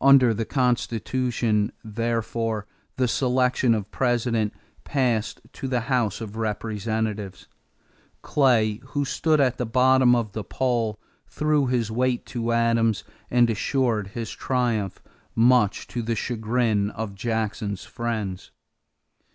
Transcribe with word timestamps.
Under 0.00 0.32
the 0.32 0.46
Constitution, 0.46 1.70
therefore, 1.84 2.66
the 2.96 3.06
selection 3.06 3.74
of 3.74 3.90
President 3.90 4.54
passed 4.84 5.42
to 5.52 5.68
the 5.68 5.80
House 5.80 6.22
of 6.22 6.34
Representatives. 6.36 7.46
Clay, 8.22 8.80
who 8.84 9.04
stood 9.04 9.38
at 9.38 9.58
the 9.58 9.66
bottom 9.66 10.14
of 10.16 10.32
the 10.32 10.44
poll, 10.44 10.98
threw 11.28 11.66
his 11.66 11.90
weight 11.90 12.24
to 12.24 12.52
Adams 12.52 13.04
and 13.30 13.50
assured 13.50 14.06
his 14.06 14.30
triumph, 14.30 15.02
much 15.34 15.86
to 15.88 16.00
the 16.00 16.16
chagrin 16.16 16.88
of 16.92 17.14
Jackson's 17.14 17.84
friends. 17.84 18.52